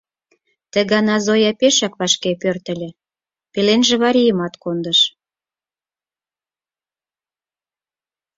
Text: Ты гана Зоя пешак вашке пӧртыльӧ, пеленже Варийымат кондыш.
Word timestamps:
Ты 0.71 0.79
гана 0.91 1.15
Зоя 1.25 1.51
пешак 1.59 1.93
вашке 1.99 2.31
пӧртыльӧ, 2.41 2.89
пеленже 3.53 3.95
Варийымат 4.01 4.53
кондыш. 4.63 4.99